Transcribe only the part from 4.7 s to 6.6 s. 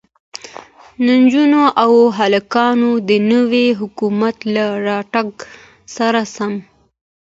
راتگ سره سم